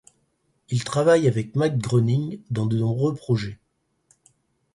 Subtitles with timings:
[0.69, 3.59] Il travaille avec Matt Groening dans de nombreux projets.